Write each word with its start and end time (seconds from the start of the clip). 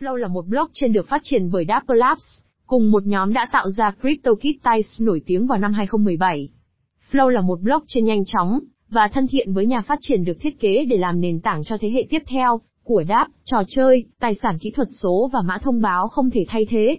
Flow 0.00 0.16
là 0.16 0.28
một 0.28 0.46
blockchain 0.46 0.92
được 0.92 1.08
phát 1.08 1.20
triển 1.24 1.50
bởi 1.50 1.64
Dapper 1.68 1.98
Labs, 1.98 2.40
cùng 2.66 2.90
một 2.90 3.06
nhóm 3.06 3.32
đã 3.32 3.48
tạo 3.52 3.70
ra 3.70 3.94
CryptoKitties 4.00 5.00
nổi 5.00 5.22
tiếng 5.26 5.46
vào 5.46 5.58
năm 5.58 5.72
2017. 5.72 6.48
Flow 7.12 7.28
là 7.28 7.40
một 7.40 7.60
blockchain 7.60 8.04
nhanh 8.04 8.24
chóng 8.24 8.60
và 8.88 9.08
thân 9.08 9.26
thiện 9.26 9.52
với 9.52 9.66
nhà 9.66 9.80
phát 9.80 9.98
triển 10.00 10.24
được 10.24 10.40
thiết 10.40 10.60
kế 10.60 10.84
để 10.84 10.96
làm 10.96 11.20
nền 11.20 11.40
tảng 11.40 11.64
cho 11.64 11.76
thế 11.80 11.90
hệ 11.90 12.06
tiếp 12.10 12.18
theo 12.26 12.60
của 12.84 13.02
đáp 13.08 13.26
trò 13.44 13.62
chơi, 13.68 14.04
tài 14.20 14.34
sản 14.34 14.58
kỹ 14.60 14.70
thuật 14.70 14.88
số 14.90 15.30
và 15.32 15.40
mã 15.44 15.58
thông 15.58 15.80
báo 15.80 16.08
không 16.08 16.30
thể 16.30 16.44
thay 16.48 16.66
thế. 16.70 16.96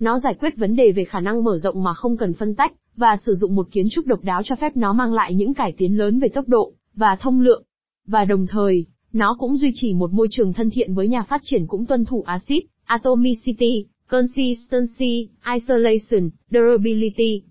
Nó 0.00 0.18
giải 0.18 0.34
quyết 0.34 0.56
vấn 0.56 0.76
đề 0.76 0.92
về 0.92 1.04
khả 1.04 1.20
năng 1.20 1.44
mở 1.44 1.58
rộng 1.58 1.82
mà 1.82 1.94
không 1.94 2.16
cần 2.16 2.32
phân 2.32 2.54
tách, 2.54 2.72
và 2.96 3.16
sử 3.16 3.34
dụng 3.34 3.54
một 3.54 3.68
kiến 3.70 3.86
trúc 3.90 4.06
độc 4.06 4.22
đáo 4.22 4.42
cho 4.44 4.56
phép 4.56 4.76
nó 4.76 4.92
mang 4.92 5.12
lại 5.12 5.34
những 5.34 5.54
cải 5.54 5.74
tiến 5.78 5.98
lớn 5.98 6.18
về 6.18 6.28
tốc 6.28 6.48
độ 6.48 6.72
và 6.94 7.16
thông 7.16 7.40
lượng. 7.40 7.62
Và 8.06 8.24
đồng 8.24 8.46
thời, 8.46 8.86
nó 9.14 9.36
cũng 9.38 9.56
duy 9.56 9.70
trì 9.74 9.94
một 9.94 10.12
môi 10.12 10.28
trường 10.30 10.52
thân 10.52 10.70
thiện 10.70 10.94
với 10.94 11.08
nhà 11.08 11.22
phát 11.22 11.40
triển 11.44 11.66
cũng 11.66 11.86
tuân 11.86 12.04
thủ 12.04 12.22
ACID, 12.22 12.62
Atomicity, 12.84 13.86
Consistency, 14.08 15.28
Isolation, 15.54 16.30
Durability. 16.50 17.42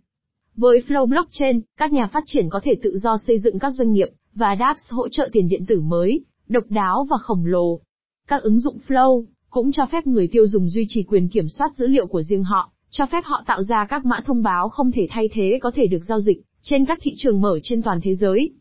Với 0.56 0.84
Flow 0.88 1.06
Blockchain, 1.06 1.62
các 1.78 1.92
nhà 1.94 2.08
phát 2.08 2.24
triển 2.26 2.50
có 2.50 2.60
thể 2.64 2.76
tự 2.84 2.98
do 2.98 3.18
xây 3.18 3.40
dựng 3.40 3.60
các 3.60 3.72
doanh 3.72 3.92
nghiệp, 3.92 4.08
và 4.36 4.56
dApps 4.60 4.92
hỗ 4.92 5.10
trợ 5.10 5.30
tiền 5.32 5.48
điện 5.48 5.66
tử 5.66 5.82
mới, 5.82 6.22
độc 6.48 6.64
đáo 6.70 7.08
và 7.10 7.18
khổng 7.18 7.46
lồ. 7.46 7.80
Các 8.28 8.44
ứng 8.44 8.60
dụng 8.60 8.78
Flow 8.88 9.26
cũng 9.50 9.72
cho 9.72 9.86
phép 9.86 10.08
người 10.08 10.28
tiêu 10.28 10.48
dùng 10.48 10.70
duy 10.70 10.86
trì 10.88 11.04
quyền 11.04 11.28
kiểm 11.28 11.50
soát 11.50 11.76
dữ 11.76 11.88
liệu 11.88 12.08
của 12.08 12.22
riêng 12.22 12.44
họ, 12.44 12.72
cho 12.90 13.06
phép 13.06 13.22
họ 13.26 13.44
tạo 13.46 13.64
ra 13.64 13.86
các 13.90 14.06
mã 14.06 14.20
thông 14.26 14.44
báo 14.44 14.70
không 14.70 14.92
thể 14.92 15.08
thay 15.10 15.30
thế 15.34 15.60
có 15.62 15.72
thể 15.76 15.88
được 15.88 16.04
giao 16.04 16.20
dịch 16.20 16.42
trên 16.62 16.86
các 16.86 17.00
thị 17.02 17.14
trường 17.18 17.42
mở 17.42 17.60
trên 17.64 17.82
toàn 17.82 18.00
thế 18.04 18.16
giới. 18.16 18.52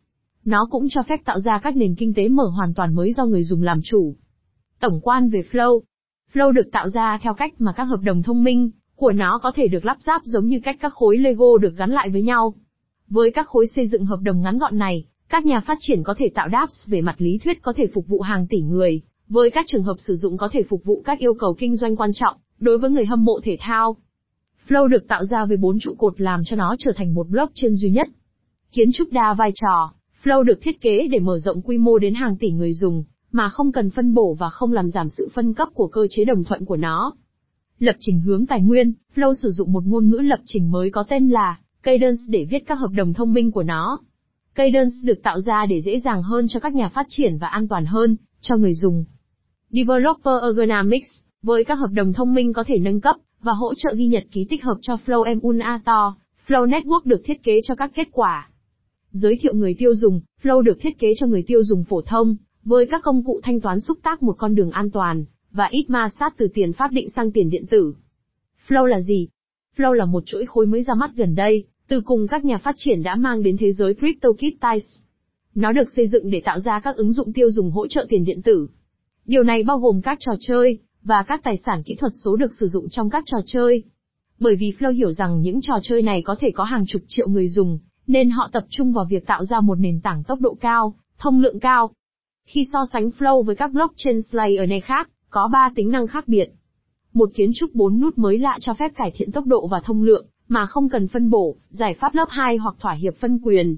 Nó 0.45 0.67
cũng 0.71 0.87
cho 0.91 1.03
phép 1.03 1.21
tạo 1.25 1.41
ra 1.41 1.61
các 1.63 1.77
nền 1.77 1.95
kinh 1.95 2.15
tế 2.15 2.29
mở 2.29 2.45
hoàn 2.45 2.75
toàn 2.75 2.95
mới 2.95 3.13
do 3.13 3.25
người 3.25 3.43
dùng 3.43 3.63
làm 3.63 3.81
chủ. 3.85 4.15
Tổng 4.81 5.01
quan 5.03 5.31
về 5.31 5.43
Flow 5.53 5.81
Flow 6.33 6.53
được 6.53 6.71
tạo 6.73 6.89
ra 6.89 7.19
theo 7.23 7.35
cách 7.35 7.53
mà 7.59 7.73
các 7.77 7.85
hợp 7.85 8.01
đồng 8.03 8.23
thông 8.23 8.45
minh 8.45 8.71
của 8.97 9.13
nó 9.13 9.39
có 9.43 9.53
thể 9.55 9.69
được 9.69 9.85
lắp 9.85 9.97
ráp 10.07 10.23
giống 10.25 10.47
như 10.47 10.61
cách 10.65 10.77
các 10.81 10.93
khối 10.93 11.19
Lego 11.19 11.59
được 11.61 11.77
gắn 11.77 11.91
lại 11.91 12.11
với 12.11 12.23
nhau. 12.23 12.55
Với 13.09 13.31
các 13.31 13.49
khối 13.49 13.67
xây 13.67 13.87
dựng 13.87 14.05
hợp 14.05 14.21
đồng 14.23 14.41
ngắn 14.41 14.59
gọn 14.59 14.79
này, 14.79 15.05
các 15.29 15.47
nhà 15.47 15.61
phát 15.61 15.79
triển 15.81 16.03
có 16.03 16.15
thể 16.19 16.31
tạo 16.35 16.49
dApps 16.53 16.89
về 16.89 17.01
mặt 17.01 17.15
lý 17.19 17.39
thuyết 17.45 17.63
có 17.63 17.73
thể 17.77 17.87
phục 17.95 18.09
vụ 18.09 18.21
hàng 18.21 18.47
tỷ 18.47 18.61
người, 18.61 19.03
với 19.29 19.51
các 19.51 19.65
trường 19.69 19.83
hợp 19.83 19.97
sử 19.99 20.15
dụng 20.15 20.37
có 20.37 20.49
thể 20.53 20.63
phục 20.63 20.85
vụ 20.85 21.03
các 21.05 21.19
yêu 21.19 21.35
cầu 21.35 21.55
kinh 21.59 21.77
doanh 21.77 21.97
quan 21.97 22.11
trọng 22.15 22.37
đối 22.59 22.79
với 22.79 22.91
người 22.91 23.05
hâm 23.07 23.25
mộ 23.25 23.41
thể 23.43 23.57
thao. 23.61 23.97
Flow 24.69 24.87
được 24.87 25.09
tạo 25.09 25.25
ra 25.25 25.45
với 25.45 25.57
bốn 25.57 25.79
trụ 25.81 25.95
cột 25.99 26.21
làm 26.21 26.41
cho 26.45 26.57
nó 26.57 26.77
trở 26.79 26.93
thành 26.97 27.15
một 27.15 27.29
blockchain 27.29 27.75
duy 27.75 27.91
nhất. 27.91 28.09
Kiến 28.73 28.89
trúc 28.93 29.13
đa 29.13 29.35
vai 29.35 29.53
trò, 29.55 29.93
Flow 30.23 30.43
được 30.43 30.59
thiết 30.63 30.81
kế 30.81 31.09
để 31.11 31.19
mở 31.19 31.39
rộng 31.39 31.63
quy 31.63 31.79
mô 31.79 31.99
đến 31.99 32.15
hàng 32.15 32.37
tỷ 32.37 32.51
người 32.51 32.73
dùng, 32.73 33.05
mà 33.33 33.49
không 33.49 33.73
cần 33.73 33.91
phân 33.91 34.15
bổ 34.15 34.35
và 34.35 34.49
không 34.49 34.73
làm 34.73 34.91
giảm 34.91 35.09
sự 35.09 35.29
phân 35.35 35.55
cấp 35.55 35.69
của 35.75 35.87
cơ 35.87 36.07
chế 36.11 36.25
đồng 36.25 36.45
thuận 36.45 36.65
của 36.65 36.77
nó. 36.77 37.15
Lập 37.79 37.97
trình 38.01 38.21
hướng 38.21 38.47
tài 38.47 38.61
nguyên, 38.61 38.93
Flow 39.15 39.35
sử 39.35 39.51
dụng 39.51 39.73
một 39.73 39.85
ngôn 39.87 40.09
ngữ 40.09 40.17
lập 40.17 40.41
trình 40.45 40.71
mới 40.71 40.91
có 40.91 41.03
tên 41.03 41.29
là 41.29 41.59
Cadence 41.83 42.21
để 42.29 42.47
viết 42.51 42.59
các 42.67 42.79
hợp 42.79 42.91
đồng 42.97 43.15
thông 43.15 43.33
minh 43.33 43.53
của 43.53 43.63
nó. 43.63 43.99
Cadence 44.55 44.95
được 45.05 45.23
tạo 45.23 45.41
ra 45.41 45.67
để 45.67 45.81
dễ 45.81 46.01
dàng 46.01 46.23
hơn 46.23 46.47
cho 46.49 46.61
các 46.61 46.75
nhà 46.75 46.89
phát 46.89 47.07
triển 47.09 47.39
và 47.39 47.47
an 47.47 47.69
toàn 47.69 47.87
hơn 47.87 48.17
cho 48.41 48.57
người 48.57 48.75
dùng. 48.75 49.05
Developer 49.71 50.43
Ergonomics, 50.43 51.09
với 51.43 51.65
các 51.65 51.79
hợp 51.79 51.91
đồng 51.93 52.13
thông 52.13 52.35
minh 52.35 52.53
có 52.53 52.65
thể 52.67 52.79
nâng 52.79 53.01
cấp 53.01 53.17
và 53.41 53.53
hỗ 53.53 53.75
trợ 53.75 53.95
ghi 53.95 54.07
nhật 54.07 54.25
ký 54.33 54.47
tích 54.51 54.65
hợp 54.65 54.77
cho 54.83 54.97
Flow 55.07 55.23
Emulator, 55.23 56.15
Flow 56.49 56.67
Network 56.67 57.01
được 57.05 57.23
thiết 57.25 57.43
kế 57.43 57.61
cho 57.65 57.75
các 57.75 57.91
kết 57.95 58.09
quả. 58.13 58.49
Giới 59.13 59.39
thiệu 59.41 59.55
người 59.55 59.75
tiêu 59.79 59.95
dùng, 59.95 60.21
Flow 60.43 60.61
được 60.61 60.79
thiết 60.81 60.99
kế 60.99 61.15
cho 61.17 61.27
người 61.27 61.43
tiêu 61.47 61.65
dùng 61.65 61.85
phổ 61.85 62.03
thông, 62.03 62.37
với 62.65 62.87
các 62.87 63.03
công 63.05 63.25
cụ 63.25 63.41
thanh 63.43 63.61
toán 63.61 63.81
xúc 63.81 63.99
tác 64.03 64.23
một 64.23 64.35
con 64.39 64.55
đường 64.55 64.71
an 64.71 64.91
toàn, 64.91 65.25
và 65.51 65.69
ít 65.71 65.91
ma 65.91 66.09
sát 66.19 66.35
từ 66.37 66.49
tiền 66.55 66.73
pháp 66.73 66.93
định 66.93 67.11
sang 67.11 67.33
tiền 67.33 67.51
điện 67.51 67.67
tử. 67.67 67.95
Flow 68.69 68.85
là 68.85 69.01
gì? 69.01 69.29
Flow 69.77 69.93
là 69.93 70.05
một 70.05 70.23
chuỗi 70.27 70.47
khối 70.47 70.67
mới 70.67 70.83
ra 70.83 70.95
mắt 70.95 71.11
gần 71.15 71.35
đây, 71.35 71.65
từ 71.89 72.01
cùng 72.01 72.27
các 72.29 72.45
nhà 72.45 72.59
phát 72.59 72.75
triển 72.79 73.03
đã 73.03 73.17
mang 73.17 73.43
đến 73.43 73.57
thế 73.57 73.73
giới 73.73 73.95
CryptoKitties. 73.95 74.99
Nó 75.55 75.73
được 75.73 75.89
xây 75.97 76.09
dựng 76.09 76.31
để 76.31 76.41
tạo 76.45 76.61
ra 76.61 76.81
các 76.81 76.97
ứng 76.97 77.13
dụng 77.13 77.33
tiêu 77.33 77.51
dùng 77.51 77.71
hỗ 77.71 77.87
trợ 77.87 78.07
tiền 78.09 78.25
điện 78.25 78.43
tử. 78.43 78.69
Điều 79.27 79.43
này 79.43 79.63
bao 79.63 79.79
gồm 79.79 80.03
các 80.03 80.19
trò 80.21 80.33
chơi, 80.41 80.79
và 81.03 81.23
các 81.23 81.41
tài 81.45 81.57
sản 81.57 81.83
kỹ 81.83 81.95
thuật 81.95 82.13
số 82.25 82.37
được 82.37 82.55
sử 82.61 82.67
dụng 82.67 82.89
trong 82.89 83.11
các 83.11 83.25
trò 83.27 83.39
chơi. 83.47 83.83
Bởi 84.41 84.57
vì 84.57 84.73
Flow 84.79 84.93
hiểu 84.93 85.13
rằng 85.13 85.43
những 85.43 85.61
trò 85.63 85.75
chơi 85.83 86.03
này 86.03 86.23
có 86.23 86.37
thể 86.41 86.51
có 86.51 86.65
hàng 86.65 86.85
chục 86.87 87.03
triệu 87.07 87.29
người 87.29 87.49
dùng, 87.49 87.79
nên 88.13 88.31
họ 88.31 88.49
tập 88.53 88.65
trung 88.69 88.93
vào 88.93 89.05
việc 89.05 89.27
tạo 89.27 89.45
ra 89.45 89.61
một 89.61 89.75
nền 89.75 90.01
tảng 90.01 90.25
tốc 90.25 90.41
độ 90.41 90.57
cao, 90.61 90.95
thông 91.19 91.41
lượng 91.41 91.61
cao. 91.61 91.91
Khi 92.47 92.67
so 92.73 92.87
sánh 92.93 93.11
Flow 93.19 93.43
với 93.43 93.57
các 93.57 93.73
blockchain 93.73 94.21
layer 94.31 94.69
nơi 94.69 94.81
khác, 94.81 95.11
có 95.31 95.49
3 95.53 95.71
tính 95.75 95.91
năng 95.91 96.07
khác 96.07 96.29
biệt. 96.29 96.51
Một 97.15 97.31
kiến 97.35 97.51
trúc 97.55 97.75
4 97.75 98.01
nút 98.01 98.19
mới 98.19 98.39
lạ 98.39 98.59
cho 98.61 98.75
phép 98.75 98.93
cải 98.97 99.11
thiện 99.15 99.33
tốc 99.33 99.47
độ 99.47 99.67
và 99.67 99.81
thông 99.85 100.03
lượng, 100.03 100.27
mà 100.49 100.67
không 100.67 100.89
cần 100.89 101.09
phân 101.09 101.31
bổ, 101.31 101.57
giải 101.71 101.95
pháp 101.95 102.15
lớp 102.15 102.29
2 102.29 102.57
hoặc 102.57 102.75
thỏa 102.79 102.93
hiệp 102.93 103.17
phân 103.17 103.39
quyền. 103.43 103.77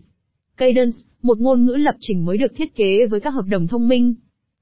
Cadence, 0.57 0.97
một 1.23 1.39
ngôn 1.39 1.65
ngữ 1.65 1.73
lập 1.73 1.95
trình 2.01 2.25
mới 2.25 2.39
được 2.39 2.53
thiết 2.57 2.77
kế 2.77 3.07
với 3.07 3.21
các 3.21 3.31
hợp 3.31 3.45
đồng 3.49 3.67
thông 3.67 3.89
minh. 3.89 4.15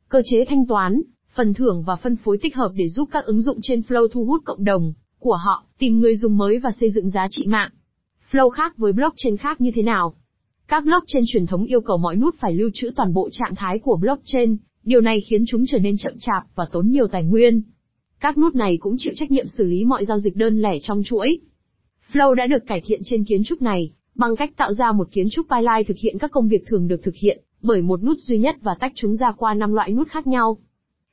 Cơ 0.08 0.22
chế 0.24 0.44
thanh 0.48 0.66
toán, 0.66 1.02
phần 1.34 1.54
thưởng 1.54 1.82
và 1.86 1.96
phân 1.96 2.16
phối 2.16 2.38
tích 2.38 2.56
hợp 2.56 2.72
để 2.74 2.88
giúp 2.88 3.08
các 3.12 3.24
ứng 3.24 3.40
dụng 3.40 3.58
trên 3.62 3.80
Flow 3.80 4.08
thu 4.08 4.24
hút 4.24 4.42
cộng 4.44 4.64
đồng 4.64 4.92
của 5.18 5.36
họ, 5.36 5.64
tìm 5.78 6.00
người 6.00 6.16
dùng 6.16 6.36
mới 6.36 6.58
và 6.58 6.70
xây 6.80 6.90
dựng 6.90 7.10
giá 7.10 7.26
trị 7.30 7.46
mạng. 7.46 7.70
Flow 8.32 8.50
khác 8.50 8.76
với 8.76 8.92
blockchain 8.92 9.36
khác 9.36 9.60
như 9.60 9.70
thế 9.74 9.82
nào? 9.82 10.14
Các 10.68 10.84
blockchain 10.84 11.24
truyền 11.26 11.46
thống 11.46 11.64
yêu 11.64 11.80
cầu 11.80 11.98
mọi 11.98 12.16
nút 12.16 12.34
phải 12.40 12.54
lưu 12.54 12.70
trữ 12.74 12.90
toàn 12.96 13.12
bộ 13.12 13.28
trạng 13.32 13.54
thái 13.54 13.78
của 13.78 13.96
blockchain, 13.96 14.56
điều 14.84 15.00
này 15.00 15.20
khiến 15.20 15.44
chúng 15.46 15.64
trở 15.66 15.78
nên 15.78 15.96
chậm 15.96 16.12
chạp 16.20 16.42
và 16.54 16.64
tốn 16.72 16.88
nhiều 16.88 17.06
tài 17.06 17.24
nguyên. 17.24 17.62
Các 18.20 18.38
nút 18.38 18.54
này 18.54 18.76
cũng 18.80 18.96
chịu 18.98 19.12
trách 19.16 19.30
nhiệm 19.30 19.46
xử 19.46 19.64
lý 19.64 19.84
mọi 19.84 20.04
giao 20.04 20.18
dịch 20.18 20.36
đơn 20.36 20.62
lẻ 20.62 20.78
trong 20.82 21.02
chuỗi. 21.04 21.38
Flow 22.12 22.34
đã 22.34 22.46
được 22.46 22.66
cải 22.66 22.82
thiện 22.84 23.00
trên 23.04 23.24
kiến 23.24 23.44
trúc 23.44 23.62
này, 23.62 23.92
bằng 24.14 24.36
cách 24.36 24.56
tạo 24.56 24.72
ra 24.72 24.92
một 24.92 25.08
kiến 25.12 25.28
trúc 25.30 25.46
pipeline 25.48 25.82
thực 25.88 25.96
hiện 25.98 26.18
các 26.18 26.30
công 26.30 26.48
việc 26.48 26.66
thường 26.66 26.88
được 26.88 27.02
thực 27.02 27.14
hiện 27.14 27.42
bởi 27.62 27.82
một 27.82 28.02
nút 28.02 28.18
duy 28.18 28.38
nhất 28.38 28.56
và 28.62 28.74
tách 28.80 28.92
chúng 28.94 29.16
ra 29.16 29.32
qua 29.32 29.54
năm 29.54 29.72
loại 29.72 29.92
nút 29.92 30.08
khác 30.08 30.26
nhau. 30.26 30.58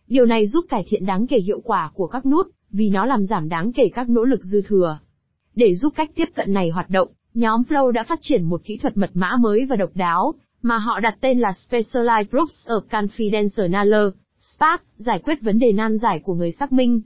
Điều 0.07 0.25
này 0.25 0.47
giúp 0.47 0.65
cải 0.69 0.85
thiện 0.87 1.05
đáng 1.05 1.27
kể 1.27 1.39
hiệu 1.39 1.61
quả 1.63 1.91
của 1.93 2.07
các 2.07 2.25
nút, 2.25 2.47
vì 2.71 2.89
nó 2.89 3.05
làm 3.05 3.25
giảm 3.25 3.49
đáng 3.49 3.71
kể 3.73 3.89
các 3.93 4.09
nỗ 4.09 4.23
lực 4.23 4.43
dư 4.43 4.61
thừa. 4.61 4.99
Để 5.55 5.75
giúp 5.75 5.93
cách 5.95 6.09
tiếp 6.15 6.29
cận 6.35 6.53
này 6.53 6.69
hoạt 6.69 6.89
động, 6.89 7.07
nhóm 7.33 7.61
Flow 7.69 7.91
đã 7.91 8.03
phát 8.03 8.19
triển 8.21 8.43
một 8.43 8.61
kỹ 8.63 8.77
thuật 8.77 8.97
mật 8.97 9.09
mã 9.13 9.31
mới 9.39 9.65
và 9.65 9.75
độc 9.75 9.89
đáo, 9.95 10.33
mà 10.61 10.77
họ 10.77 10.99
đặt 10.99 11.17
tên 11.21 11.39
là 11.39 11.49
Specialized 11.49 12.25
Groups 12.31 12.67
of 12.67 12.81
Confidential 12.89 13.69
Knowledge, 13.69 14.11
SPAC, 14.39 14.83
giải 14.97 15.19
quyết 15.19 15.41
vấn 15.41 15.59
đề 15.59 15.71
nan 15.71 15.97
giải 15.97 16.19
của 16.19 16.33
người 16.33 16.51
xác 16.51 16.71
minh. 16.71 17.01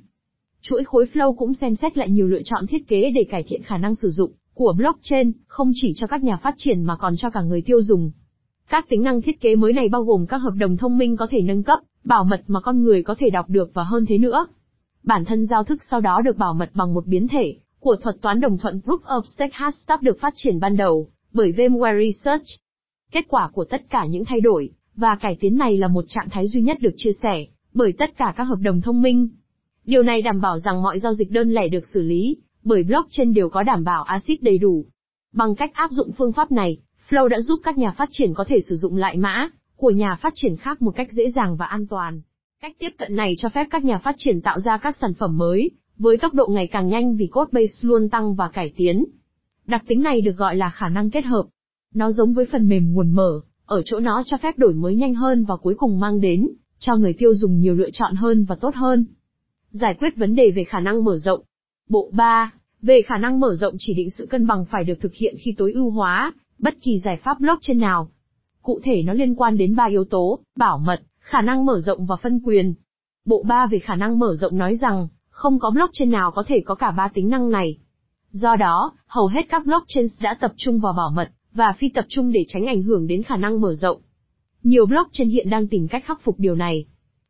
Chuỗi 0.61 0.83
khối 0.83 1.05
Flow 1.13 1.35
cũng 1.35 1.53
xem 1.53 1.75
xét 1.75 1.97
lại 1.97 2.09
nhiều 2.09 2.27
lựa 2.27 2.41
chọn 2.45 2.67
thiết 2.67 2.87
kế 2.87 3.11
để 3.15 3.23
cải 3.29 3.43
thiện 3.43 3.63
khả 3.63 3.77
năng 3.77 3.95
sử 3.95 4.09
dụng 4.09 4.31
của 4.53 4.73
blockchain, 4.77 5.31
không 5.47 5.71
chỉ 5.73 5.93
cho 5.95 6.07
các 6.07 6.23
nhà 6.23 6.37
phát 6.37 6.53
triển 6.57 6.83
mà 6.83 6.95
còn 6.95 7.15
cho 7.17 7.29
cả 7.29 7.41
người 7.41 7.61
tiêu 7.61 7.81
dùng. 7.81 8.11
Các 8.69 8.89
tính 8.89 9.03
năng 9.03 9.21
thiết 9.21 9.41
kế 9.41 9.55
mới 9.55 9.73
này 9.73 9.89
bao 9.89 10.03
gồm 10.03 10.25
các 10.25 10.37
hợp 10.37 10.53
đồng 10.57 10.77
thông 10.77 10.97
minh 10.97 11.17
có 11.17 11.27
thể 11.29 11.41
nâng 11.41 11.63
cấp, 11.63 11.79
bảo 12.03 12.23
mật 12.23 12.43
mà 12.47 12.59
con 12.61 12.83
người 12.83 13.03
có 13.03 13.15
thể 13.19 13.29
đọc 13.29 13.49
được 13.49 13.71
và 13.73 13.83
hơn 13.83 14.05
thế 14.05 14.17
nữa. 14.17 14.47
Bản 15.03 15.25
thân 15.25 15.45
giao 15.45 15.63
thức 15.63 15.81
sau 15.89 16.01
đó 16.01 16.21
được 16.21 16.37
bảo 16.37 16.53
mật 16.53 16.69
bằng 16.73 16.93
một 16.93 17.07
biến 17.07 17.27
thể 17.27 17.55
của 17.83 17.95
thuật 17.95 18.15
toán 18.21 18.39
đồng 18.39 18.57
thuận 18.57 18.79
Proof 18.85 18.99
of 18.99 19.21
Stake 19.23 19.53
Hashtag 19.53 19.97
được 20.01 20.19
phát 20.19 20.33
triển 20.35 20.59
ban 20.59 20.77
đầu 20.77 21.09
bởi 21.33 21.51
VMware 21.51 22.11
Research. 22.11 22.45
Kết 23.11 23.25
quả 23.27 23.49
của 23.53 23.65
tất 23.65 23.81
cả 23.89 24.05
những 24.05 24.25
thay 24.25 24.41
đổi 24.41 24.69
và 24.95 25.15
cải 25.15 25.37
tiến 25.39 25.57
này 25.57 25.77
là 25.77 25.87
một 25.87 26.05
trạng 26.07 26.29
thái 26.29 26.47
duy 26.47 26.61
nhất 26.61 26.77
được 26.81 26.93
chia 26.97 27.11
sẻ 27.23 27.45
bởi 27.73 27.93
tất 27.93 28.17
cả 28.17 28.33
các 28.37 28.43
hợp 28.43 28.59
đồng 28.61 28.81
thông 28.81 29.01
minh. 29.01 29.29
Điều 29.85 30.03
này 30.03 30.21
đảm 30.21 30.41
bảo 30.41 30.59
rằng 30.59 30.81
mọi 30.81 30.99
giao 30.99 31.13
dịch 31.13 31.31
đơn 31.31 31.53
lẻ 31.53 31.67
được 31.67 31.87
xử 31.87 32.01
lý 32.01 32.37
bởi 32.63 32.83
blockchain 32.83 33.33
đều 33.33 33.49
có 33.49 33.63
đảm 33.63 33.83
bảo 33.83 34.03
ACID 34.03 34.37
đầy 34.41 34.57
đủ. 34.57 34.85
Bằng 35.33 35.55
cách 35.55 35.73
áp 35.73 35.91
dụng 35.91 36.11
phương 36.17 36.33
pháp 36.33 36.51
này, 36.51 36.77
Flow 37.09 37.27
đã 37.27 37.41
giúp 37.41 37.59
các 37.63 37.77
nhà 37.77 37.91
phát 37.97 38.09
triển 38.11 38.33
có 38.33 38.45
thể 38.47 38.61
sử 38.61 38.75
dụng 38.75 38.95
lại 38.95 39.17
mã 39.17 39.49
của 39.75 39.91
nhà 39.91 40.17
phát 40.21 40.33
triển 40.35 40.57
khác 40.57 40.81
một 40.81 40.91
cách 40.95 41.07
dễ 41.11 41.29
dàng 41.35 41.55
và 41.55 41.65
an 41.65 41.87
toàn. 41.87 42.21
Cách 42.61 42.75
tiếp 42.79 42.89
cận 42.97 43.15
này 43.15 43.35
cho 43.37 43.49
phép 43.49 43.67
các 43.71 43.83
nhà 43.83 43.97
phát 43.97 44.15
triển 44.17 44.41
tạo 44.41 44.59
ra 44.59 44.77
các 44.77 44.95
sản 44.97 45.13
phẩm 45.13 45.37
mới, 45.37 45.69
với 45.97 46.17
tốc 46.17 46.33
độ 46.33 46.47
ngày 46.47 46.67
càng 46.67 46.87
nhanh 46.87 47.15
vì 47.15 47.27
code 47.27 47.49
base 47.51 47.73
luôn 47.81 48.09
tăng 48.09 48.35
và 48.35 48.49
cải 48.49 48.73
tiến. 48.75 49.05
Đặc 49.65 49.83
tính 49.87 50.03
này 50.03 50.21
được 50.21 50.37
gọi 50.37 50.55
là 50.55 50.69
khả 50.69 50.89
năng 50.89 51.09
kết 51.09 51.25
hợp. 51.25 51.45
Nó 51.93 52.11
giống 52.11 52.33
với 52.33 52.45
phần 52.45 52.69
mềm 52.69 52.93
nguồn 52.93 53.11
mở, 53.11 53.41
ở 53.65 53.81
chỗ 53.85 53.99
nó 53.99 54.23
cho 54.25 54.37
phép 54.37 54.57
đổi 54.57 54.73
mới 54.73 54.95
nhanh 54.95 55.13
hơn 55.13 55.45
và 55.45 55.57
cuối 55.57 55.75
cùng 55.77 55.99
mang 55.99 56.21
đến 56.21 56.47
cho 56.79 56.95
người 56.95 57.13
tiêu 57.13 57.35
dùng 57.35 57.59
nhiều 57.59 57.73
lựa 57.73 57.89
chọn 57.93 58.15
hơn 58.15 58.45
và 58.45 58.55
tốt 58.55 58.75
hơn. 58.75 59.05
Giải 59.71 59.93
quyết 59.99 60.17
vấn 60.17 60.35
đề 60.35 60.51
về 60.51 60.63
khả 60.63 60.79
năng 60.79 61.03
mở 61.03 61.17
rộng. 61.17 61.41
Bộ 61.89 62.09
3. 62.13 62.51
Về 62.81 63.01
khả 63.01 63.17
năng 63.17 63.39
mở 63.39 63.55
rộng 63.55 63.75
chỉ 63.79 63.93
định 63.93 64.09
sự 64.09 64.25
cân 64.25 64.47
bằng 64.47 64.65
phải 64.71 64.83
được 64.83 65.01
thực 65.01 65.13
hiện 65.13 65.35
khi 65.39 65.53
tối 65.57 65.71
ưu 65.71 65.89
hóa 65.89 66.33
bất 66.59 66.73
kỳ 66.81 66.99
giải 66.99 67.17
pháp 67.23 67.39
blockchain 67.39 67.79
nào. 67.79 68.09
Cụ 68.61 68.79
thể 68.83 69.03
nó 69.03 69.13
liên 69.13 69.35
quan 69.35 69.57
đến 69.57 69.75
ba 69.75 69.85
yếu 69.85 70.03
tố, 70.03 70.39
bảo 70.55 70.77
mật, 70.77 71.01
khả 71.19 71.41
năng 71.41 71.65
mở 71.65 71.79
rộng 71.79 72.05
và 72.05 72.15
phân 72.15 72.39
quyền. 72.39 72.73
Bộ 73.25 73.43
3 73.43 73.67
về 73.67 73.79
khả 73.79 73.95
năng 73.95 74.19
mở 74.19 74.35
rộng 74.35 74.57
nói 74.57 74.75
rằng, 74.75 75.07
không 75.33 75.59
có 75.59 75.71
blockchain 75.71 76.11
nào 76.11 76.31
có 76.31 76.43
thể 76.47 76.61
có 76.65 76.75
cả 76.75 76.91
ba 76.91 77.07
tính 77.13 77.29
năng 77.29 77.49
này. 77.49 77.77
Do 78.31 78.55
đó, 78.55 78.91
hầu 79.07 79.27
hết 79.27 79.41
các 79.49 79.65
blockchains 79.65 80.21
đã 80.21 80.33
tập 80.33 80.53
trung 80.57 80.79
vào 80.79 80.93
bảo 80.93 81.11
mật, 81.15 81.29
và 81.53 81.73
phi 81.73 81.89
tập 81.89 82.05
trung 82.09 82.31
để 82.31 82.45
tránh 82.47 82.65
ảnh 82.65 82.83
hưởng 82.83 83.07
đến 83.07 83.23
khả 83.23 83.37
năng 83.37 83.61
mở 83.61 83.73
rộng. 83.73 84.01
Nhiều 84.63 84.85
blockchain 84.85 85.29
hiện 85.29 85.49
đang 85.49 85.67
tìm 85.67 85.87
cách 85.87 86.03
khắc 86.05 86.21
phục 86.23 86.39
điều 86.39 86.55
này. 86.55 86.85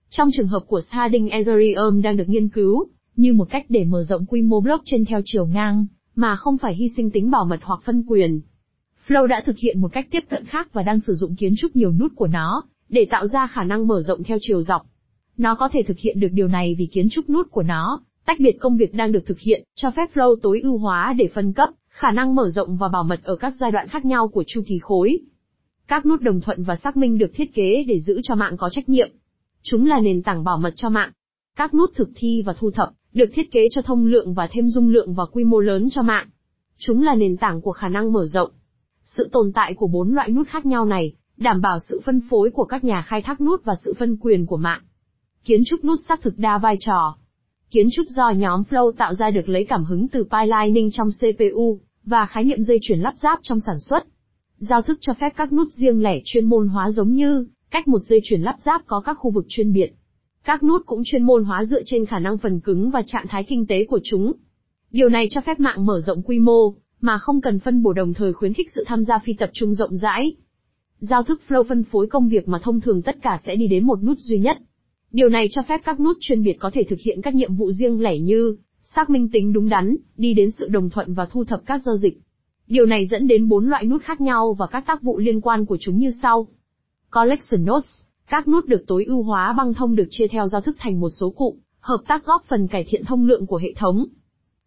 Trong 0.10 0.30
trường 0.34 0.48
hợp 0.48 0.64
của 0.68 0.82
sharding 0.82 1.30
Ethereum 1.30 2.02
đang 2.02 2.18
được 2.18 2.30
nghiên 2.30 2.50
cứu, 2.50 2.88
như 3.16 3.34
một 3.34 3.48
cách 3.50 3.66
để 3.70 3.84
mở 3.84 4.04
rộng 4.04 4.26
quy 4.26 4.42
mô 4.42 4.62
blockchain 4.62 5.06
theo 5.06 5.22
chiều 5.26 5.46
ngang, 5.46 5.86
mà 6.16 6.36
không 6.36 6.58
phải 6.58 6.76
hy 6.76 6.90
sinh 6.96 7.12
tính 7.12 7.32
bảo 7.32 7.46
mật 7.46 7.60
hoặc 7.62 7.80
phân 7.86 8.04
quyền. 8.08 8.42
Flow 9.08 9.26
đã 9.26 9.42
thực 9.46 9.58
hiện 9.58 9.82
một 9.82 9.92
cách 9.94 10.08
tiếp 10.12 10.24
cận 10.30 10.46
khác 10.46 10.74
và 10.74 10.84
đang 10.84 11.00
sử 11.00 11.14
dụng 11.14 11.36
kiến 11.36 11.54
trúc 11.58 11.76
nhiều 11.76 11.92
nút 11.92 12.12
của 12.16 12.28
nó, 12.28 12.64
để 12.90 13.08
tạo 13.10 13.28
ra 13.28 13.48
khả 13.48 13.64
năng 13.64 13.88
mở 13.88 14.02
rộng 14.02 14.24
theo 14.24 14.38
chiều 14.42 14.62
dọc. 14.62 14.86
Nó 15.38 15.56
có 15.56 15.70
thể 15.74 15.84
thực 15.84 15.98
hiện 15.98 16.20
được 16.20 16.28
điều 16.32 16.48
này 16.48 16.76
vì 16.78 16.86
kiến 16.86 17.08
trúc 17.12 17.30
nút 17.30 17.52
của 17.52 17.64
nó, 17.64 18.02
tách 18.26 18.40
biệt 18.40 18.58
công 18.60 18.78
việc 18.78 18.94
đang 18.94 19.12
được 19.12 19.24
thực 19.26 19.40
hiện, 19.40 19.64
cho 19.76 19.92
phép 19.92 20.10
Flow 20.14 20.36
tối 20.42 20.62
ưu 20.64 20.78
hóa 20.78 21.14
để 21.18 21.30
phân 21.34 21.54
cấp, 21.54 21.70
khả 21.90 22.12
năng 22.12 22.36
mở 22.36 22.50
rộng 22.50 22.78
và 22.78 22.88
bảo 22.88 23.04
mật 23.04 23.20
ở 23.24 23.36
các 23.36 23.54
giai 23.60 23.72
đoạn 23.72 23.88
khác 23.88 24.06
nhau 24.06 24.28
của 24.28 24.44
chu 24.48 24.62
kỳ 24.68 24.78
khối. 24.82 25.20
Các 25.88 26.06
nút 26.06 26.22
đồng 26.22 26.42
thuận 26.42 26.64
và 26.64 26.76
xác 26.76 26.98
minh 26.98 27.18
được 27.18 27.32
thiết 27.34 27.54
kế 27.54 27.84
để 27.88 28.00
giữ 28.00 28.22
cho 28.24 28.36
mạng 28.36 28.58
có 28.58 28.70
trách 28.70 28.90
nhiệm. 28.90 29.10
Chúng 29.62 29.86
là 29.86 30.00
nền 30.00 30.24
tảng 30.24 30.44
bảo 30.44 30.58
mật 30.58 30.74
cho 30.76 30.90
mạng. 30.90 31.12
Các 31.56 31.74
nút 31.74 31.92
thực 31.96 32.10
thi 32.16 32.44
và 32.46 32.54
thu 32.54 32.72
thập, 32.72 32.90
được 33.14 33.30
thiết 33.34 33.52
kế 33.52 33.68
cho 33.72 33.82
thông 33.82 34.06
lượng 34.06 34.34
và 34.34 34.48
thêm 34.52 34.68
dung 34.68 34.90
lượng 34.90 35.14
và 35.14 35.26
quy 35.26 35.44
mô 35.44 35.60
lớn 35.60 35.88
cho 35.92 36.02
mạng. 36.02 36.28
Chúng 36.78 37.04
là 37.04 37.16
nền 37.16 37.38
tảng 37.38 37.62
của 37.62 37.72
khả 37.72 37.88
năng 37.88 38.14
mở 38.14 38.26
rộng. 38.26 38.52
Sự 39.04 39.30
tồn 39.32 39.52
tại 39.54 39.74
của 39.74 39.88
bốn 39.88 40.14
loại 40.14 40.30
nút 40.30 40.48
khác 40.48 40.66
nhau 40.66 40.86
này, 40.86 41.14
đảm 41.38 41.62
bảo 41.62 41.80
sự 41.90 42.02
phân 42.06 42.22
phối 42.30 42.50
của 42.50 42.66
các 42.66 42.84
nhà 42.84 43.02
khai 43.02 43.22
thác 43.22 43.42
nút 43.42 43.64
và 43.64 43.74
sự 43.86 43.94
phân 43.98 44.18
quyền 44.18 44.46
của 44.46 44.58
mạng. 44.58 44.82
Kiến 45.46 45.62
trúc 45.66 45.86
nút 45.86 46.00
xác 46.08 46.22
thực 46.22 46.38
đa 46.38 46.58
vai 46.58 46.78
trò. 46.80 47.16
Kiến 47.72 47.88
trúc 47.92 48.06
do 48.08 48.30
nhóm 48.30 48.64
Flow 48.70 48.92
tạo 48.92 49.14
ra 49.14 49.30
được 49.30 49.50
lấy 49.50 49.66
cảm 49.66 49.84
hứng 49.84 50.08
từ 50.08 50.24
pipelining 50.24 50.90
trong 50.92 51.10
CPU, 51.20 51.80
và 52.06 52.26
khái 52.26 52.44
niệm 52.44 52.64
dây 52.64 52.80
chuyển 52.82 53.00
lắp 53.00 53.14
ráp 53.24 53.40
trong 53.44 53.60
sản 53.60 53.80
xuất. 53.80 54.04
Giao 54.58 54.82
thức 54.82 54.98
cho 55.02 55.14
phép 55.14 55.30
các 55.36 55.54
nút 55.54 55.68
riêng 55.72 56.04
lẻ 56.04 56.20
chuyên 56.26 56.46
môn 56.46 56.68
hóa 56.68 56.92
giống 56.92 57.14
như, 57.14 57.48
cách 57.72 57.88
một 57.88 58.04
dây 58.04 58.20
chuyển 58.24 58.42
lắp 58.42 58.56
ráp 58.66 58.82
có 58.86 59.00
các 59.00 59.14
khu 59.14 59.32
vực 59.32 59.46
chuyên 59.50 59.74
biệt. 59.74 59.94
Các 60.44 60.64
nút 60.64 60.82
cũng 60.86 61.02
chuyên 61.06 61.24
môn 61.24 61.44
hóa 61.44 61.66
dựa 61.66 61.82
trên 61.86 62.06
khả 62.06 62.20
năng 62.20 62.38
phần 62.38 62.60
cứng 62.60 62.92
và 62.92 63.02
trạng 63.06 63.28
thái 63.30 63.44
kinh 63.44 63.66
tế 63.68 63.86
của 63.86 64.00
chúng. 64.04 64.34
Điều 64.92 65.10
này 65.10 65.28
cho 65.30 65.42
phép 65.42 65.60
mạng 65.60 65.86
mở 65.86 66.02
rộng 66.02 66.22
quy 66.22 66.40
mô, 66.40 66.74
mà 67.02 67.18
không 67.18 67.42
cần 67.42 67.60
phân 67.60 67.84
bổ 67.84 67.94
đồng 67.94 68.14
thời 68.14 68.34
khuyến 68.34 68.54
khích 68.54 68.72
sự 68.76 68.84
tham 68.88 69.04
gia 69.04 69.20
phi 69.20 69.34
tập 69.34 69.50
trung 69.54 69.74
rộng 69.74 69.98
rãi. 69.98 70.36
Giao 71.00 71.24
thức 71.24 71.42
flow 71.48 71.64
phân 71.64 71.84
phối 71.84 72.08
công 72.08 72.30
việc 72.30 72.48
mà 72.48 72.60
thông 72.60 72.82
thường 72.82 73.02
tất 73.02 73.16
cả 73.22 73.40
sẽ 73.46 73.56
đi 73.56 73.68
đến 73.68 73.86
một 73.86 74.04
nút 74.04 74.18
duy 74.20 74.40
nhất. 74.40 74.58
Điều 75.14 75.30
này 75.30 75.48
cho 75.52 75.62
phép 75.62 75.82
các 75.86 76.00
nút 76.00 76.18
chuyên 76.20 76.44
biệt 76.44 76.54
có 76.60 76.72
thể 76.74 76.84
thực 76.84 77.00
hiện 77.00 77.22
các 77.22 77.36
nhiệm 77.36 77.56
vụ 77.56 77.72
riêng 77.72 78.02
lẻ 78.02 78.20
như 78.20 78.58
xác 78.82 79.10
minh 79.10 79.30
tính 79.30 79.54
đúng 79.54 79.70
đắn, 79.70 79.96
đi 80.18 80.34
đến 80.34 80.52
sự 80.52 80.68
đồng 80.68 80.90
thuận 80.90 81.14
và 81.14 81.26
thu 81.26 81.44
thập 81.44 81.62
các 81.66 81.82
giao 81.86 81.96
dịch. 81.96 82.20
Điều 82.68 82.86
này 82.86 83.06
dẫn 83.06 83.28
đến 83.28 83.50
bốn 83.50 83.70
loại 83.70 83.86
nút 83.86 84.02
khác 84.02 84.22
nhau 84.22 84.54
và 84.54 84.68
các 84.68 84.84
tác 84.88 85.02
vụ 85.02 85.18
liên 85.18 85.42
quan 85.42 85.66
của 85.66 85.78
chúng 85.80 85.98
như 85.98 86.12
sau. 86.22 86.48
Collection 87.12 87.66
nodes, 87.66 88.02
các 88.30 88.48
nút 88.48 88.66
được 88.66 88.84
tối 88.88 89.06
ưu 89.06 89.24
hóa 89.24 89.54
băng 89.58 89.74
thông 89.74 89.96
được 89.96 90.08
chia 90.10 90.28
theo 90.28 90.48
giao 90.48 90.62
thức 90.62 90.76
thành 90.80 91.00
một 91.00 91.10
số 91.10 91.30
cụm, 91.30 91.56
hợp 91.80 92.00
tác 92.08 92.26
góp 92.26 92.46
phần 92.48 92.68
cải 92.68 92.86
thiện 92.90 93.06
thông 93.06 93.26
lượng 93.26 93.46
của 93.46 93.58
hệ 93.58 93.74
thống. 93.74 94.06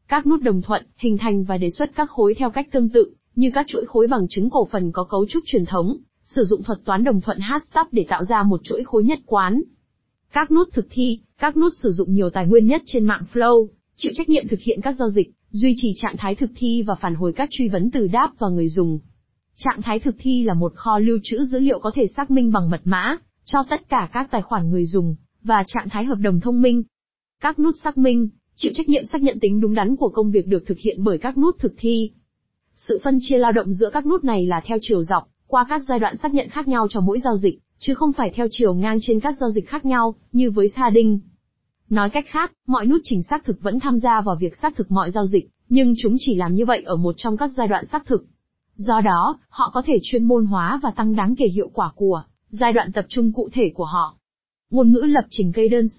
Các 0.09 0.27
nút 0.27 0.43
đồng 0.43 0.63
thuận, 0.63 0.87
hình 0.97 1.19
thành 1.19 1.45
và 1.45 1.59
đề 1.59 1.71
xuất 1.71 1.91
các 1.95 2.11
khối 2.11 2.35
theo 2.35 2.51
cách 2.51 2.69
tương 2.73 2.89
tự, 2.89 3.13
như 3.37 3.51
các 3.55 3.67
chuỗi 3.69 3.85
khối 3.87 4.07
bằng 4.07 4.27
chứng 4.31 4.51
cổ 4.51 4.65
phần 4.65 4.93
có 4.93 5.05
cấu 5.05 5.27
trúc 5.27 5.45
truyền 5.47 5.67
thống, 5.67 5.97
sử 6.25 6.45
dụng 6.45 6.63
thuật 6.63 6.79
toán 6.85 7.05
đồng 7.05 7.21
thuận 7.21 7.39
Hashtag 7.39 7.87
để 7.93 8.07
tạo 8.09 8.25
ra 8.25 8.43
một 8.43 8.61
chuỗi 8.65 8.85
khối 8.85 9.05
nhất 9.05 9.19
quán. 9.27 9.63
Các 10.37 10.51
nút 10.51 10.69
thực 10.73 10.87
thi, 10.91 11.21
các 11.39 11.57
nút 11.57 11.73
sử 11.83 11.91
dụng 11.91 12.15
nhiều 12.15 12.31
tài 12.31 12.47
nguyên 12.47 12.67
nhất 12.67 12.83
trên 12.87 13.05
mạng 13.05 13.25
Flow, 13.33 13.69
chịu 13.97 14.13
trách 14.17 14.29
nhiệm 14.29 14.49
thực 14.49 14.61
hiện 14.61 14.81
các 14.83 14.97
giao 14.99 15.09
dịch, 15.09 15.31
duy 15.51 15.75
trì 15.77 15.93
trạng 15.97 16.17
thái 16.17 16.35
thực 16.35 16.51
thi 16.57 16.83
và 16.87 16.95
phản 16.95 17.15
hồi 17.15 17.33
các 17.33 17.49
truy 17.53 17.69
vấn 17.69 17.91
từ 17.91 18.07
đáp 18.07 18.31
và 18.39 18.49
người 18.49 18.69
dùng. 18.69 18.99
Trạng 19.57 19.83
thái 19.83 20.01
thực 20.01 20.15
thi 20.19 20.45
là 20.45 20.55
một 20.55 20.73
kho 20.75 20.99
lưu 20.99 21.19
trữ 21.23 21.45
dữ 21.45 21.59
liệu 21.59 21.79
có 21.79 21.91
thể 21.95 22.07
xác 22.17 22.31
minh 22.31 22.53
bằng 22.53 22.71
mật 22.71 22.81
mã, 22.85 23.17
cho 23.45 23.65
tất 23.71 23.89
cả 23.89 24.09
các 24.13 24.29
tài 24.31 24.43
khoản 24.43 24.71
người 24.71 24.87
dùng, 24.87 25.17
và 25.43 25.65
trạng 25.67 25.89
thái 25.89 26.05
hợp 26.05 26.19
đồng 26.21 26.41
thông 26.41 26.63
minh. 26.63 26.83
Các 27.41 27.59
nút 27.59 27.75
xác 27.85 27.99
minh, 27.99 28.29
chịu 28.55 28.73
trách 28.75 28.89
nhiệm 28.89 29.05
xác 29.07 29.23
nhận 29.23 29.41
tính 29.41 29.61
đúng 29.61 29.75
đắn 29.75 29.97
của 29.97 30.09
công 30.09 30.31
việc 30.31 30.47
được 30.47 30.67
thực 30.67 30.79
hiện 30.79 31.05
bởi 31.05 31.19
các 31.19 31.39
nút 31.39 31.59
thực 31.59 31.75
thi. 31.79 32.11
Sự 32.75 33.01
phân 33.05 33.19
chia 33.21 33.39
lao 33.39 33.53
động 33.53 33.73
giữa 33.73 33.91
các 33.91 34.07
nút 34.07 34.25
này 34.25 34.47
là 34.47 34.61
theo 34.67 34.79
chiều 34.81 35.03
dọc, 35.03 35.29
qua 35.47 35.67
các 35.69 35.83
giai 35.89 35.99
đoạn 35.99 36.17
xác 36.17 36.35
nhận 36.35 36.49
khác 36.49 36.69
nhau 36.69 36.87
cho 36.91 37.01
mỗi 37.01 37.21
giao 37.21 37.37
dịch, 37.37 37.59
chứ 37.79 37.95
không 37.95 38.13
phải 38.13 38.31
theo 38.35 38.47
chiều 38.51 38.75
ngang 38.75 38.99
trên 39.01 39.21
các 39.21 39.37
giao 39.41 39.51
dịch 39.51 39.69
khác 39.69 39.85
nhau, 39.85 40.15
như 40.33 40.51
với 40.51 40.69
sa 40.69 40.91
đinh. 40.91 41.21
Nói 41.91 42.11
cách 42.11 42.25
khác, 42.29 42.53
mọi 42.67 42.87
nút 42.87 43.01
chỉnh 43.05 43.23
xác 43.23 43.45
thực 43.45 43.63
vẫn 43.63 43.81
tham 43.81 43.99
gia 43.99 44.21
vào 44.21 44.37
việc 44.41 44.57
xác 44.57 44.77
thực 44.77 44.91
mọi 44.91 45.11
giao 45.11 45.27
dịch, 45.27 45.49
nhưng 45.69 45.95
chúng 45.99 46.17
chỉ 46.19 46.35
làm 46.35 46.55
như 46.55 46.65
vậy 46.65 46.83
ở 46.83 46.97
một 46.97 47.15
trong 47.17 47.37
các 47.37 47.51
giai 47.57 47.69
đoạn 47.69 47.87
xác 47.87 48.07
thực. 48.07 48.25
Do 48.77 49.01
đó, 49.01 49.39
họ 49.49 49.71
có 49.75 49.83
thể 49.87 49.99
chuyên 50.03 50.25
môn 50.25 50.47
hóa 50.47 50.81
và 50.83 50.91
tăng 50.97 51.17
đáng 51.17 51.35
kể 51.39 51.47
hiệu 51.49 51.71
quả 51.75 51.93
của 51.95 52.23
giai 52.51 52.73
đoạn 52.73 52.93
tập 52.93 53.07
trung 53.09 53.33
cụ 53.33 53.49
thể 53.53 53.73
của 53.75 53.85
họ. 53.85 54.17
Ngôn 54.71 54.93
ngữ 54.93 55.01
lập 55.01 55.25
trình 55.31 55.53
Cadence 55.53 55.95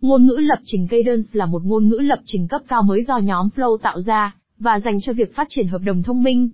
Ngôn 0.00 0.26
ngữ 0.26 0.36
lập 0.36 0.58
trình 0.64 0.88
Cadence 0.88 1.28
là 1.32 1.46
một 1.46 1.64
ngôn 1.64 1.88
ngữ 1.88 1.96
lập 1.96 2.18
trình 2.24 2.48
cấp 2.48 2.62
cao 2.68 2.82
mới 2.82 3.04
do 3.04 3.18
nhóm 3.18 3.48
Flow 3.56 3.78
tạo 3.78 4.00
ra, 4.00 4.36
và 4.58 4.80
dành 4.80 5.00
cho 5.00 5.12
việc 5.12 5.34
phát 5.34 5.46
triển 5.48 5.68
hợp 5.68 5.80
đồng 5.84 6.02
thông 6.02 6.22
minh. 6.22 6.50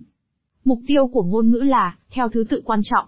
Mục 0.65 0.79
tiêu 0.87 1.07
của 1.07 1.23
ngôn 1.23 1.51
ngữ 1.51 1.57
là, 1.57 1.97
theo 2.09 2.29
thứ 2.29 2.43
tự 2.49 2.61
quan 2.65 2.81
trọng, 2.83 3.05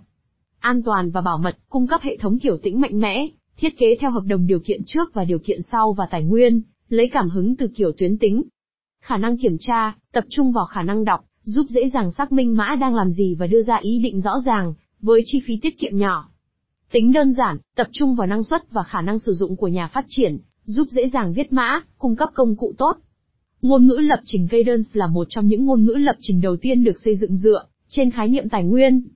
an 0.64 0.84
toàn 0.84 1.12
và 1.12 1.22
bảo 1.22 1.38
mật, 1.38 1.58
cung 1.70 1.88
cấp 1.88 2.02
hệ 2.02 2.18
thống 2.18 2.40
kiểu 2.40 2.58
tĩnh 2.58 2.82
mạnh 2.82 3.00
mẽ, 3.00 3.28
thiết 3.58 3.78
kế 3.78 3.96
theo 4.00 4.12
hợp 4.12 4.24
đồng 4.26 4.48
điều 4.48 4.60
kiện 4.60 4.82
trước 4.86 5.14
và 5.14 5.24
điều 5.24 5.40
kiện 5.40 5.62
sau 5.72 5.94
và 5.94 6.06
tài 6.12 6.24
nguyên, 6.24 6.62
lấy 6.90 7.10
cảm 7.14 7.30
hứng 7.30 7.56
từ 7.56 7.68
kiểu 7.76 7.92
tuyến 7.98 8.18
tính. 8.18 8.44
Khả 9.02 9.18
năng 9.18 9.38
kiểm 9.38 9.58
tra, 9.60 9.96
tập 10.12 10.24
trung 10.30 10.52
vào 10.52 10.66
khả 10.66 10.82
năng 10.82 11.04
đọc, 11.04 11.20
giúp 11.44 11.66
dễ 11.70 11.90
dàng 11.90 12.12
xác 12.12 12.32
minh 12.32 12.58
mã 12.58 12.76
đang 12.82 12.96
làm 12.96 13.12
gì 13.12 13.36
và 13.40 13.48
đưa 13.48 13.62
ra 13.62 13.78
ý 13.82 14.00
định 14.00 14.22
rõ 14.22 14.40
ràng, 14.46 14.74
với 15.02 15.22
chi 15.26 15.42
phí 15.46 15.60
tiết 15.62 15.80
kiệm 15.80 15.98
nhỏ. 15.98 16.30
Tính 16.92 17.14
đơn 17.14 17.34
giản, 17.34 17.58
tập 17.76 17.88
trung 17.92 18.16
vào 18.16 18.28
năng 18.28 18.44
suất 18.44 18.72
và 18.72 18.84
khả 18.84 19.02
năng 19.02 19.20
sử 19.20 19.34
dụng 19.34 19.56
của 19.56 19.68
nhà 19.68 19.88
phát 19.88 20.06
triển, 20.08 20.38
giúp 20.66 20.88
dễ 20.92 21.10
dàng 21.10 21.34
viết 21.34 21.54
mã, 21.54 21.82
cung 21.98 22.16
cấp 22.16 22.30
công 22.34 22.56
cụ 22.56 22.74
tốt. 22.78 22.98
Ngôn 23.62 23.86
ngữ 23.86 23.96
lập 23.96 24.20
trình 24.26 24.48
Cadence 24.48 24.90
là 24.94 25.08
một 25.08 25.28
trong 25.30 25.48
những 25.48 25.66
ngôn 25.66 25.86
ngữ 25.86 25.94
lập 25.94 26.16
trình 26.20 26.42
đầu 26.42 26.58
tiên 26.58 26.84
được 26.84 27.02
xây 27.04 27.16
dựng 27.16 27.36
dựa 27.36 27.66
trên 27.88 28.12
khái 28.12 28.28
niệm 28.28 28.50
tài 28.50 28.64
nguyên. 28.64 29.08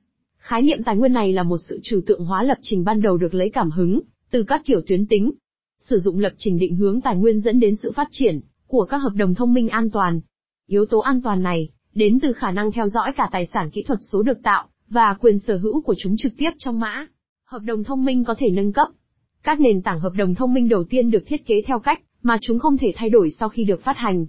Khái 0.48 0.62
niệm 0.62 0.84
tài 0.84 0.98
nguyên 0.98 1.14
này 1.14 1.34
là 1.34 1.44
một 1.44 1.58
sự 1.58 1.80
trừu 1.84 2.02
tượng 2.06 2.26
hóa 2.26 2.44
lập 2.44 2.58
trình 2.62 2.84
ban 2.84 3.02
đầu 3.02 3.18
được 3.18 3.34
lấy 3.34 3.50
cảm 3.50 3.72
hứng 3.72 4.02
từ 4.32 4.44
các 4.44 4.62
kiểu 4.66 4.82
tuyến 4.88 5.06
tính. 5.06 5.32
Sử 5.80 6.00
dụng 6.00 6.20
lập 6.20 6.34
trình 6.38 6.58
định 6.58 6.76
hướng 6.76 7.02
tài 7.02 7.16
nguyên 7.16 7.40
dẫn 7.40 7.60
đến 7.60 7.76
sự 7.76 7.92
phát 7.96 8.08
triển 8.12 8.42
của 8.68 8.86
các 8.90 8.98
hợp 8.98 9.14
đồng 9.16 9.36
thông 9.36 9.54
minh 9.54 9.70
an 9.70 9.90
toàn. 9.90 10.20
Yếu 10.68 10.86
tố 10.86 11.00
an 11.00 11.22
toàn 11.22 11.44
này 11.44 11.70
đến 11.94 12.20
từ 12.22 12.34
khả 12.34 12.52
năng 12.52 12.72
theo 12.72 12.88
dõi 12.88 13.14
cả 13.14 13.30
tài 13.32 13.46
sản 13.46 13.70
kỹ 13.70 13.84
thuật 13.84 14.00
số 14.12 14.22
được 14.22 14.44
tạo 14.44 14.68
và 14.90 15.14
quyền 15.20 15.40
sở 15.40 15.58
hữu 15.58 15.82
của 15.82 15.96
chúng 15.98 16.18
trực 16.18 16.32
tiếp 16.38 16.52
trong 16.58 16.80
mã. 16.80 17.08
Hợp 17.46 17.62
đồng 17.64 17.84
thông 17.84 18.06
minh 18.06 18.24
có 18.24 18.36
thể 18.38 18.50
nâng 18.50 18.74
cấp. 18.74 18.88
Các 19.44 19.60
nền 19.60 19.82
tảng 19.82 20.00
hợp 20.00 20.14
đồng 20.18 20.36
thông 20.36 20.54
minh 20.54 20.70
đầu 20.70 20.84
tiên 20.84 21.12
được 21.12 21.24
thiết 21.26 21.46
kế 21.46 21.62
theo 21.68 21.80
cách 21.80 22.02
mà 22.24 22.38
chúng 22.42 22.60
không 22.60 22.78
thể 22.78 22.94
thay 22.96 23.10
đổi 23.10 23.32
sau 23.32 23.50
khi 23.50 23.64
được 23.64 23.84
phát 23.84 23.98
hành. 23.98 24.26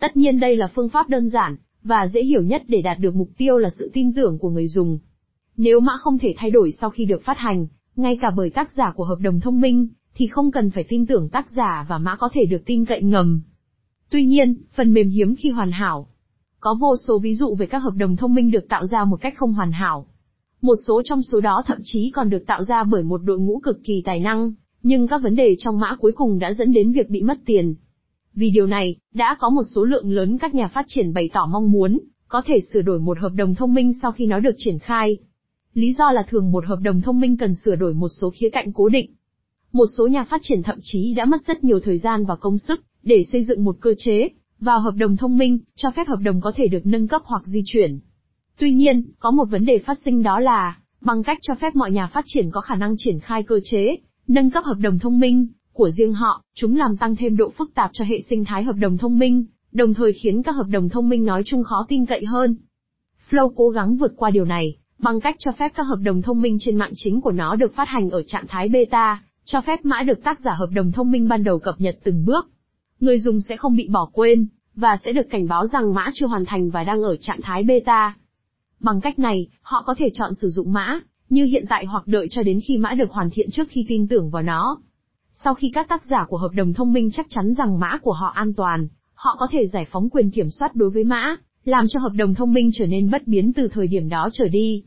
Tất 0.00 0.16
nhiên 0.16 0.40
đây 0.40 0.56
là 0.56 0.66
phương 0.74 0.88
pháp 0.88 1.08
đơn 1.08 1.28
giản 1.28 1.56
và 1.82 2.08
dễ 2.08 2.22
hiểu 2.22 2.42
nhất 2.42 2.62
để 2.68 2.82
đạt 2.82 2.98
được 2.98 3.14
mục 3.14 3.28
tiêu 3.36 3.58
là 3.58 3.70
sự 3.78 3.90
tin 3.92 4.14
tưởng 4.14 4.38
của 4.38 4.50
người 4.50 4.66
dùng. 4.66 4.98
Nếu 5.56 5.80
mã 5.80 5.92
không 5.96 6.18
thể 6.18 6.34
thay 6.36 6.50
đổi 6.50 6.72
sau 6.80 6.90
khi 6.90 7.04
được 7.04 7.22
phát 7.24 7.38
hành, 7.38 7.66
ngay 7.96 8.18
cả 8.20 8.30
bởi 8.36 8.50
tác 8.50 8.72
giả 8.72 8.92
của 8.96 9.04
hợp 9.04 9.18
đồng 9.20 9.40
thông 9.40 9.60
minh, 9.60 9.88
thì 10.14 10.26
không 10.26 10.50
cần 10.50 10.70
phải 10.70 10.84
tin 10.88 11.06
tưởng 11.06 11.28
tác 11.28 11.50
giả 11.50 11.86
và 11.88 11.98
mã 11.98 12.16
có 12.16 12.28
thể 12.32 12.44
được 12.44 12.62
tin 12.66 12.84
cậy 12.84 13.02
ngầm. 13.02 13.42
Tuy 14.10 14.24
nhiên, 14.24 14.54
phần 14.74 14.94
mềm 14.94 15.08
hiếm 15.08 15.34
khi 15.36 15.50
hoàn 15.50 15.72
hảo. 15.72 16.06
Có 16.60 16.76
vô 16.80 16.96
số 16.96 17.18
ví 17.18 17.34
dụ 17.34 17.54
về 17.54 17.66
các 17.66 17.78
hợp 17.78 17.94
đồng 17.96 18.16
thông 18.16 18.34
minh 18.34 18.50
được 18.50 18.68
tạo 18.68 18.86
ra 18.86 19.04
một 19.04 19.20
cách 19.20 19.34
không 19.36 19.52
hoàn 19.52 19.72
hảo. 19.72 20.06
Một 20.62 20.74
số 20.86 21.02
trong 21.04 21.22
số 21.22 21.40
đó 21.40 21.62
thậm 21.66 21.78
chí 21.84 22.10
còn 22.10 22.30
được 22.30 22.46
tạo 22.46 22.64
ra 22.64 22.84
bởi 22.84 23.02
một 23.02 23.20
đội 23.24 23.38
ngũ 23.38 23.58
cực 23.58 23.84
kỳ 23.84 24.02
tài 24.04 24.20
năng, 24.20 24.52
nhưng 24.82 25.06
các 25.06 25.22
vấn 25.22 25.36
đề 25.36 25.56
trong 25.58 25.80
mã 25.80 25.96
cuối 25.96 26.12
cùng 26.12 26.38
đã 26.38 26.52
dẫn 26.52 26.72
đến 26.72 26.92
việc 26.92 27.10
bị 27.10 27.22
mất 27.22 27.38
tiền. 27.46 27.74
Vì 28.34 28.50
điều 28.50 28.66
này, 28.66 28.96
đã 29.14 29.36
có 29.40 29.50
một 29.50 29.62
số 29.74 29.84
lượng 29.84 30.10
lớn 30.10 30.38
các 30.38 30.54
nhà 30.54 30.68
phát 30.68 30.84
triển 30.88 31.12
bày 31.12 31.30
tỏ 31.32 31.46
mong 31.46 31.72
muốn, 31.72 31.98
có 32.28 32.42
thể 32.46 32.60
sửa 32.72 32.82
đổi 32.82 32.98
một 32.98 33.18
hợp 33.18 33.32
đồng 33.34 33.54
thông 33.54 33.74
minh 33.74 33.92
sau 34.02 34.12
khi 34.12 34.26
nó 34.26 34.40
được 34.40 34.54
triển 34.58 34.78
khai. 34.78 35.18
Lý 35.74 35.92
do 35.92 36.12
là 36.12 36.22
thường 36.22 36.52
một 36.52 36.66
hợp 36.66 36.78
đồng 36.82 37.00
thông 37.00 37.20
minh 37.20 37.36
cần 37.36 37.54
sửa 37.54 37.76
đổi 37.76 37.94
một 37.94 38.08
số 38.08 38.30
khía 38.30 38.50
cạnh 38.50 38.72
cố 38.72 38.88
định. 38.88 39.10
Một 39.72 39.86
số 39.98 40.06
nhà 40.06 40.24
phát 40.24 40.40
triển 40.42 40.62
thậm 40.62 40.78
chí 40.82 41.14
đã 41.14 41.24
mất 41.24 41.46
rất 41.46 41.64
nhiều 41.64 41.80
thời 41.80 41.98
gian 41.98 42.24
và 42.24 42.36
công 42.36 42.58
sức 42.58 42.80
để 43.02 43.24
xây 43.32 43.44
dựng 43.44 43.64
một 43.64 43.76
cơ 43.80 43.94
chế 43.98 44.28
vào 44.60 44.80
hợp 44.80 44.94
đồng 44.96 45.16
thông 45.16 45.38
minh, 45.38 45.58
cho 45.76 45.90
phép 45.90 46.08
hợp 46.08 46.18
đồng 46.22 46.40
có 46.40 46.52
thể 46.56 46.68
được 46.68 46.86
nâng 46.86 47.08
cấp 47.08 47.22
hoặc 47.24 47.42
di 47.46 47.62
chuyển. 47.66 48.00
Tuy 48.58 48.72
nhiên, 48.72 49.02
có 49.18 49.30
một 49.30 49.44
vấn 49.44 49.64
đề 49.64 49.78
phát 49.78 49.98
sinh 50.04 50.22
đó 50.22 50.40
là, 50.40 50.78
bằng 51.00 51.22
cách 51.22 51.38
cho 51.42 51.54
phép 51.54 51.76
mọi 51.76 51.90
nhà 51.90 52.06
phát 52.06 52.24
triển 52.26 52.50
có 52.50 52.60
khả 52.60 52.74
năng 52.74 52.94
triển 52.98 53.20
khai 53.20 53.42
cơ 53.42 53.60
chế, 53.64 53.96
nâng 54.28 54.50
cấp 54.50 54.64
hợp 54.64 54.76
đồng 54.80 54.98
thông 54.98 55.20
minh 55.20 55.46
của 55.72 55.90
riêng 55.90 56.12
họ, 56.12 56.42
chúng 56.54 56.76
làm 56.76 56.96
tăng 56.96 57.16
thêm 57.16 57.36
độ 57.36 57.50
phức 57.50 57.74
tạp 57.74 57.90
cho 57.92 58.04
hệ 58.04 58.20
sinh 58.30 58.44
thái 58.44 58.64
hợp 58.64 58.76
đồng 58.76 58.98
thông 58.98 59.18
minh, 59.18 59.44
đồng 59.72 59.94
thời 59.94 60.12
khiến 60.12 60.42
các 60.42 60.54
hợp 60.54 60.66
đồng 60.68 60.88
thông 60.88 61.08
minh 61.08 61.24
nói 61.24 61.42
chung 61.46 61.64
khó 61.64 61.86
tin 61.88 62.06
cậy 62.06 62.24
hơn. 62.24 62.56
Flow 63.30 63.52
cố 63.56 63.68
gắng 63.68 63.96
vượt 63.96 64.12
qua 64.16 64.30
điều 64.30 64.44
này, 64.44 64.76
bằng 65.02 65.20
cách 65.20 65.36
cho 65.38 65.52
phép 65.52 65.72
các 65.74 65.82
hợp 65.82 65.98
đồng 66.02 66.22
thông 66.22 66.42
minh 66.42 66.56
trên 66.60 66.76
mạng 66.76 66.92
chính 66.94 67.20
của 67.20 67.32
nó 67.32 67.56
được 67.56 67.74
phát 67.74 67.88
hành 67.88 68.10
ở 68.10 68.22
trạng 68.22 68.46
thái 68.48 68.68
beta, 68.68 69.22
cho 69.44 69.60
phép 69.60 69.84
mã 69.84 70.02
được 70.02 70.24
tác 70.24 70.40
giả 70.40 70.54
hợp 70.54 70.68
đồng 70.72 70.92
thông 70.92 71.10
minh 71.10 71.28
ban 71.28 71.44
đầu 71.44 71.58
cập 71.58 71.74
nhật 71.80 71.98
từng 72.04 72.24
bước. 72.24 72.48
Người 73.00 73.18
dùng 73.18 73.40
sẽ 73.40 73.56
không 73.56 73.76
bị 73.76 73.88
bỏ 73.88 74.10
quên, 74.12 74.46
và 74.74 74.96
sẽ 75.04 75.12
được 75.12 75.26
cảnh 75.30 75.48
báo 75.48 75.66
rằng 75.66 75.94
mã 75.94 76.10
chưa 76.14 76.26
hoàn 76.26 76.44
thành 76.44 76.70
và 76.70 76.84
đang 76.84 77.02
ở 77.02 77.16
trạng 77.16 77.42
thái 77.42 77.62
beta. 77.62 78.14
Bằng 78.80 79.00
cách 79.00 79.18
này, 79.18 79.48
họ 79.62 79.82
có 79.86 79.94
thể 79.98 80.10
chọn 80.14 80.34
sử 80.34 80.48
dụng 80.48 80.72
mã, 80.72 81.00
như 81.28 81.44
hiện 81.44 81.64
tại 81.68 81.86
hoặc 81.86 82.06
đợi 82.06 82.26
cho 82.30 82.42
đến 82.42 82.60
khi 82.68 82.78
mã 82.78 82.94
được 82.94 83.10
hoàn 83.10 83.30
thiện 83.30 83.50
trước 83.50 83.68
khi 83.70 83.84
tin 83.88 84.08
tưởng 84.08 84.30
vào 84.30 84.42
nó. 84.42 84.78
Sau 85.32 85.54
khi 85.54 85.70
các 85.74 85.88
tác 85.88 86.04
giả 86.04 86.24
của 86.28 86.36
hợp 86.36 86.50
đồng 86.54 86.72
thông 86.72 86.92
minh 86.92 87.10
chắc 87.10 87.26
chắn 87.28 87.54
rằng 87.54 87.80
mã 87.80 87.98
của 88.02 88.12
họ 88.12 88.26
an 88.26 88.54
toàn, 88.54 88.88
họ 89.14 89.36
có 89.38 89.46
thể 89.50 89.66
giải 89.66 89.86
phóng 89.90 90.08
quyền 90.10 90.30
kiểm 90.30 90.50
soát 90.50 90.74
đối 90.74 90.90
với 90.90 91.04
mã, 91.04 91.36
làm 91.64 91.84
cho 91.88 92.00
hợp 92.00 92.12
đồng 92.16 92.34
thông 92.34 92.52
minh 92.52 92.70
trở 92.74 92.86
nên 92.86 93.10
bất 93.10 93.26
biến 93.26 93.52
từ 93.52 93.68
thời 93.68 93.86
điểm 93.86 94.08
đó 94.08 94.28
trở 94.32 94.48
đi. 94.48 94.84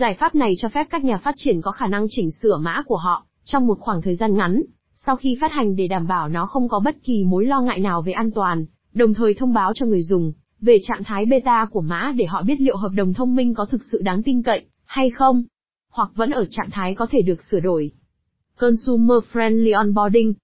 Giải 0.00 0.16
pháp 0.20 0.34
này 0.34 0.54
cho 0.58 0.68
phép 0.68 0.86
các 0.90 1.04
nhà 1.04 1.18
phát 1.18 1.34
triển 1.36 1.60
có 1.60 1.70
khả 1.70 1.86
năng 1.86 2.06
chỉnh 2.08 2.30
sửa 2.30 2.58
mã 2.60 2.82
của 2.86 2.96
họ 2.96 3.26
trong 3.44 3.66
một 3.66 3.78
khoảng 3.80 4.02
thời 4.02 4.14
gian 4.14 4.34
ngắn, 4.34 4.62
sau 4.94 5.16
khi 5.16 5.38
phát 5.40 5.52
hành 5.52 5.76
để 5.76 5.88
đảm 5.88 6.06
bảo 6.06 6.28
nó 6.28 6.46
không 6.46 6.68
có 6.68 6.80
bất 6.80 6.96
kỳ 7.02 7.24
mối 7.24 7.46
lo 7.46 7.60
ngại 7.60 7.80
nào 7.80 8.02
về 8.02 8.12
an 8.12 8.30
toàn, 8.30 8.66
đồng 8.94 9.14
thời 9.14 9.34
thông 9.34 9.52
báo 9.52 9.72
cho 9.74 9.86
người 9.86 10.02
dùng 10.02 10.32
về 10.60 10.78
trạng 10.82 11.04
thái 11.04 11.26
beta 11.26 11.66
của 11.70 11.80
mã 11.80 12.12
để 12.16 12.26
họ 12.26 12.42
biết 12.42 12.60
liệu 12.60 12.76
hợp 12.76 12.92
đồng 12.94 13.14
thông 13.14 13.34
minh 13.34 13.54
có 13.54 13.64
thực 13.64 13.80
sự 13.92 14.02
đáng 14.02 14.22
tin 14.22 14.42
cậy 14.42 14.64
hay 14.84 15.10
không, 15.10 15.44
hoặc 15.92 16.10
vẫn 16.14 16.30
ở 16.30 16.46
trạng 16.50 16.70
thái 16.70 16.94
có 16.94 17.06
thể 17.10 17.22
được 17.22 17.42
sửa 17.42 17.60
đổi. 17.60 17.92
Consumer 18.56 19.18
Friendly 19.32 19.76
Onboarding 19.76 20.34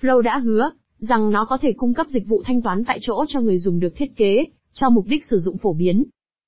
Flow 0.00 0.20
đã 0.20 0.38
hứa 0.38 0.70
rằng 0.98 1.30
nó 1.30 1.44
có 1.44 1.58
thể 1.62 1.72
cung 1.72 1.94
cấp 1.94 2.06
dịch 2.10 2.26
vụ 2.26 2.42
thanh 2.46 2.62
toán 2.62 2.84
tại 2.86 2.98
chỗ 3.02 3.24
cho 3.28 3.40
người 3.40 3.58
dùng 3.58 3.80
được 3.80 3.92
thiết 3.96 4.16
kế 4.16 4.44
cho 4.72 4.90
mục 4.90 5.06
đích 5.06 5.24
sử 5.24 5.38
dụng 5.38 5.58
phổ 5.58 5.72
biến. 5.72 6.04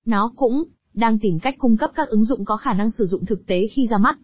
Nó 0.07 0.33
cũng 0.37 0.65
đang 0.95 1.19
tìm 1.19 1.39
cách 1.39 1.55
cung 1.59 1.77
cấp 1.77 1.91
các 1.95 2.09
ứng 2.09 2.25
dụng 2.25 2.45
có 2.45 2.57
khả 2.57 2.73
năng 2.73 2.91
sử 2.91 3.05
dụng 3.05 3.27
thực 3.27 3.47
tế 3.47 3.67
khi 3.67 3.87
ra 3.87 3.99
mắt. 3.99 4.19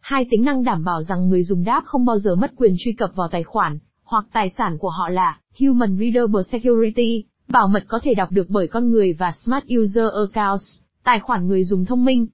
Hai 0.00 0.26
tính 0.30 0.44
năng 0.44 0.64
đảm 0.64 0.84
bảo 0.84 1.02
rằng 1.02 1.28
người 1.28 1.42
dùng 1.42 1.64
đáp 1.64 1.82
không 1.84 2.04
bao 2.04 2.18
giờ 2.18 2.34
mất 2.34 2.52
quyền 2.56 2.74
truy 2.78 2.92
cập 2.92 3.10
vào 3.14 3.28
tài 3.32 3.42
khoản 3.42 3.78
hoặc 4.04 4.24
tài 4.32 4.50
sản 4.50 4.78
của 4.78 4.90
họ 4.90 5.08
là 5.08 5.38
Human 5.60 5.98
Readable 5.98 6.42
Security, 6.42 7.24
bảo 7.48 7.68
mật 7.68 7.84
có 7.88 8.00
thể 8.02 8.14
đọc 8.14 8.32
được 8.32 8.50
bởi 8.50 8.66
con 8.66 8.90
người 8.90 9.12
và 9.12 9.30
Smart 9.44 9.64
User 9.80 10.04
Accounts, 10.14 10.78
tài 11.04 11.20
khoản 11.20 11.48
người 11.48 11.64
dùng 11.64 11.84
thông 11.84 12.04
minh. 12.04 12.26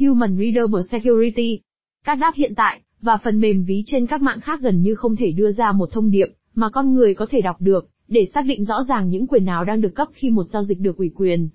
Human 0.00 0.38
Readable 0.38 0.82
Security. 0.90 1.60
Các 2.04 2.14
đáp 2.14 2.32
hiện 2.34 2.54
tại 2.54 2.80
và 3.00 3.18
phần 3.24 3.40
mềm 3.40 3.64
ví 3.64 3.82
trên 3.86 4.06
các 4.06 4.22
mạng 4.22 4.40
khác 4.40 4.60
gần 4.60 4.82
như 4.82 4.94
không 4.94 5.16
thể 5.16 5.32
đưa 5.32 5.52
ra 5.52 5.72
một 5.72 5.92
thông 5.92 6.10
điệp 6.10 6.26
mà 6.54 6.68
con 6.70 6.94
người 6.94 7.14
có 7.14 7.26
thể 7.30 7.40
đọc 7.40 7.56
được 7.60 7.88
để 8.08 8.26
xác 8.34 8.42
định 8.46 8.64
rõ 8.64 8.82
ràng 8.88 9.08
những 9.08 9.26
quyền 9.26 9.44
nào 9.44 9.64
đang 9.64 9.80
được 9.80 9.94
cấp 9.94 10.08
khi 10.12 10.30
một 10.30 10.44
giao 10.44 10.62
dịch 10.62 10.80
được 10.80 10.96
ủy 10.96 11.10
quyền. 11.14 11.48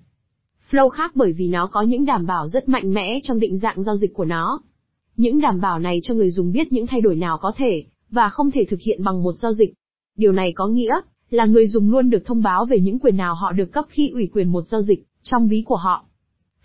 Flow 0.70 0.88
khác 0.88 1.12
bởi 1.14 1.32
vì 1.32 1.48
nó 1.48 1.66
có 1.66 1.82
những 1.82 2.04
đảm 2.04 2.26
bảo 2.26 2.48
rất 2.48 2.68
mạnh 2.68 2.94
mẽ 2.94 3.20
trong 3.22 3.40
định 3.40 3.58
dạng 3.58 3.82
giao 3.82 3.96
dịch 3.96 4.14
của 4.14 4.24
nó. 4.24 4.60
Những 5.16 5.40
đảm 5.40 5.60
bảo 5.60 5.78
này 5.78 6.00
cho 6.02 6.14
người 6.14 6.30
dùng 6.30 6.52
biết 6.52 6.72
những 6.72 6.86
thay 6.86 7.00
đổi 7.00 7.16
nào 7.16 7.38
có 7.40 7.52
thể 7.56 7.84
và 8.10 8.28
không 8.28 8.50
thể 8.50 8.64
thực 8.64 8.80
hiện 8.80 9.04
bằng 9.04 9.22
một 9.22 9.32
giao 9.32 9.52
dịch. 9.52 9.74
Điều 10.16 10.32
này 10.32 10.52
có 10.52 10.66
nghĩa 10.66 11.00
là 11.30 11.44
người 11.44 11.66
dùng 11.66 11.90
luôn 11.90 12.10
được 12.10 12.24
thông 12.24 12.42
báo 12.42 12.64
về 12.64 12.80
những 12.80 12.98
quyền 12.98 13.16
nào 13.16 13.34
họ 13.34 13.52
được 13.52 13.72
cấp 13.72 13.84
khi 13.88 14.10
ủy 14.10 14.30
quyền 14.34 14.48
một 14.48 14.68
giao 14.68 14.82
dịch 14.82 15.04
trong 15.22 15.48
ví 15.48 15.62
của 15.66 15.76
họ. 15.76 16.04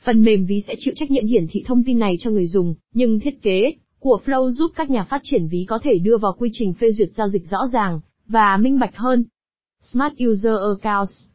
Phần 0.04 0.22
mềm 0.22 0.46
ví 0.46 0.62
sẽ 0.62 0.76
chịu 0.80 0.94
trách 0.98 1.12
nhiệm 1.12 1.26
hiển 1.26 1.48
thị 1.50 1.64
thông 1.66 1.84
tin 1.84 2.00
này 2.00 2.16
cho 2.20 2.30
người 2.30 2.48
dùng, 2.48 2.76
nhưng 2.94 3.20
thiết 3.20 3.42
kế 3.42 3.74
của 4.00 4.20
Flow 4.26 4.50
giúp 4.50 4.72
các 4.76 4.90
nhà 4.90 5.04
phát 5.04 5.22
triển 5.24 5.48
ví 5.48 5.66
có 5.70 5.80
thể 5.84 5.98
đưa 5.98 6.18
vào 6.18 6.36
quy 6.40 6.50
trình 6.52 6.74
phê 6.74 6.92
duyệt 6.92 7.10
giao 7.14 7.28
dịch 7.28 7.48
rõ 7.48 7.68
ràng 7.74 8.00
và 8.28 8.58
minh 8.58 8.80
bạch 8.80 8.98
hơn. 8.98 9.24
Smart 9.82 10.14
User 10.30 10.56
Accounts 10.84 11.33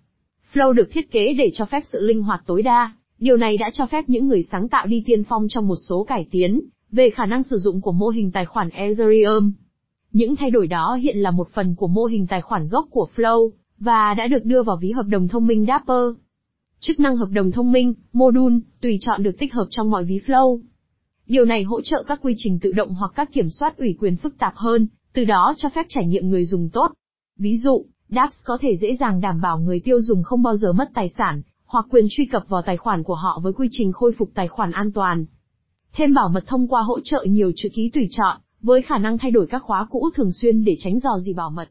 Flow 0.53 0.73
được 0.73 0.89
thiết 0.91 1.11
kế 1.11 1.33
để 1.33 1.51
cho 1.55 1.65
phép 1.65 1.81
sự 1.93 2.01
linh 2.01 2.23
hoạt 2.23 2.43
tối 2.47 2.63
đa. 2.63 2.93
Điều 3.19 3.37
này 3.37 3.57
đã 3.57 3.71
cho 3.73 3.87
phép 3.87 4.05
những 4.09 4.29
người 4.29 4.43
sáng 4.43 4.69
tạo 4.69 4.87
đi 4.87 5.03
tiên 5.07 5.25
phong 5.29 5.47
trong 5.49 5.69
một 5.69 5.77
số 5.89 6.05
cải 6.05 6.27
tiến 6.31 6.61
về 6.93 7.11
khả 7.11 7.27
năng 7.27 7.43
sử 7.43 7.57
dụng 7.59 7.81
của 7.81 7.93
mô 7.93 8.09
hình 8.09 8.31
tài 8.31 8.45
khoản 8.45 8.69
Ethereum. 8.69 9.53
Những 10.13 10.37
thay 10.37 10.51
đổi 10.51 10.67
đó 10.67 10.95
hiện 10.95 11.17
là 11.17 11.31
một 11.31 11.49
phần 11.53 11.75
của 11.75 11.87
mô 11.87 12.05
hình 12.05 12.27
tài 12.27 12.41
khoản 12.41 12.69
gốc 12.69 12.87
của 12.91 13.09
Flow, 13.17 13.51
và 13.79 14.15
đã 14.15 14.27
được 14.27 14.45
đưa 14.45 14.63
vào 14.63 14.77
ví 14.77 14.91
hợp 14.91 15.07
đồng 15.07 15.29
thông 15.29 15.47
minh 15.47 15.67
Dapper. 15.69 16.17
Chức 16.81 17.01
năng 17.01 17.17
hợp 17.17 17.29
đồng 17.33 17.53
thông 17.53 17.73
minh, 17.73 17.95
module, 18.13 18.57
tùy 18.81 18.99
chọn 19.01 19.23
được 19.23 19.39
tích 19.39 19.55
hợp 19.55 19.67
trong 19.71 19.91
mọi 19.91 20.05
ví 20.05 20.21
Flow. 20.27 20.61
Điều 21.27 21.45
này 21.45 21.63
hỗ 21.63 21.81
trợ 21.81 22.03
các 22.07 22.21
quy 22.23 22.35
trình 22.37 22.59
tự 22.59 22.73
động 22.73 22.95
hoặc 22.95 23.13
các 23.15 23.33
kiểm 23.33 23.49
soát 23.49 23.77
ủy 23.77 23.97
quyền 24.01 24.17
phức 24.17 24.39
tạp 24.39 24.53
hơn, 24.57 24.87
từ 25.13 25.25
đó 25.25 25.55
cho 25.57 25.69
phép 25.69 25.87
trải 25.89 26.07
nghiệm 26.07 26.29
người 26.29 26.45
dùng 26.45 26.69
tốt. 26.73 26.93
Ví 27.39 27.57
dụ, 27.57 27.85
DAX 28.11 28.33
có 28.45 28.59
thể 28.61 28.77
dễ 28.77 28.97
dàng 28.97 29.21
đảm 29.21 29.41
bảo 29.41 29.59
người 29.59 29.81
tiêu 29.81 30.01
dùng 30.01 30.23
không 30.23 30.43
bao 30.43 30.57
giờ 30.57 30.73
mất 30.73 30.91
tài 30.95 31.09
sản, 31.09 31.43
hoặc 31.67 31.87
quyền 31.91 32.07
truy 32.11 32.27
cập 32.27 32.49
vào 32.49 32.63
tài 32.63 32.77
khoản 32.77 33.03
của 33.03 33.15
họ 33.15 33.41
với 33.43 33.53
quy 33.53 33.69
trình 33.71 33.93
khôi 33.93 34.13
phục 34.19 34.31
tài 34.35 34.49
khoản 34.49 34.71
an 34.71 34.93
toàn. 34.93 35.27
Thêm 35.93 36.15
bảo 36.15 36.29
mật 36.29 36.45
thông 36.47 36.69
qua 36.69 36.83
hỗ 36.83 37.01
trợ 37.01 37.25
nhiều 37.29 37.53
chữ 37.57 37.69
ký 37.75 37.91
tùy 37.95 38.09
chọn, 38.11 38.37
với 38.63 38.83
khả 38.83 38.99
năng 38.99 39.19
thay 39.19 39.31
đổi 39.31 39.47
các 39.47 39.63
khóa 39.63 39.87
cũ 39.91 40.11
thường 40.15 40.33
xuyên 40.33 40.65
để 40.65 40.77
tránh 40.79 40.99
dò 40.99 41.19
dỉ 41.19 41.33
bảo 41.33 41.51
mật. 41.51 41.69